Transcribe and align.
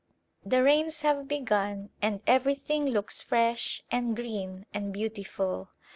The 0.43 0.63
rains 0.63 1.03
have 1.03 1.27
begun 1.27 1.91
and 2.01 2.21
everything 2.25 2.87
looks 2.87 3.21
fresh 3.21 3.83
and 3.91 4.15
green 4.15 4.65
and 4.73 4.91
beautiful. 4.91 5.69